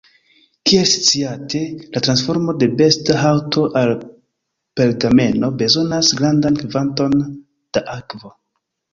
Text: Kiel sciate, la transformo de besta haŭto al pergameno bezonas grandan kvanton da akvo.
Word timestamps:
Kiel 0.67 0.85
sciate, 0.91 1.59
la 1.97 2.01
transformo 2.05 2.55
de 2.63 2.69
besta 2.79 3.17
haŭto 3.23 3.65
al 3.81 3.93
pergameno 4.81 5.51
bezonas 5.59 6.09
grandan 6.23 6.57
kvanton 6.63 7.15
da 7.77 7.85
akvo. 7.97 8.33